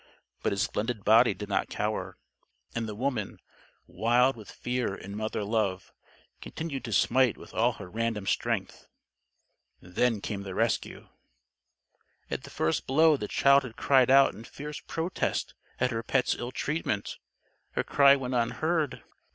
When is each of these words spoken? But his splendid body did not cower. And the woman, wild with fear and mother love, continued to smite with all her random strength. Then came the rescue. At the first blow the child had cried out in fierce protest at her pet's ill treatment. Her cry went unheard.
But 0.41 0.51
his 0.51 0.63
splendid 0.63 1.05
body 1.05 1.35
did 1.35 1.47
not 1.47 1.69
cower. 1.69 2.17
And 2.73 2.89
the 2.89 2.95
woman, 2.95 3.37
wild 3.85 4.35
with 4.35 4.49
fear 4.49 4.95
and 4.95 5.15
mother 5.15 5.43
love, 5.43 5.93
continued 6.41 6.83
to 6.85 6.91
smite 6.91 7.37
with 7.37 7.53
all 7.53 7.73
her 7.73 7.87
random 7.87 8.25
strength. 8.25 8.87
Then 9.79 10.19
came 10.19 10.41
the 10.41 10.55
rescue. 10.55 11.07
At 12.31 12.45
the 12.45 12.49
first 12.49 12.87
blow 12.87 13.15
the 13.15 13.27
child 13.27 13.61
had 13.61 13.75
cried 13.75 14.09
out 14.09 14.33
in 14.33 14.43
fierce 14.43 14.79
protest 14.79 15.53
at 15.79 15.91
her 15.91 16.01
pet's 16.01 16.33
ill 16.33 16.51
treatment. 16.51 17.19
Her 17.73 17.83
cry 17.83 18.15
went 18.15 18.33
unheard. 18.33 19.03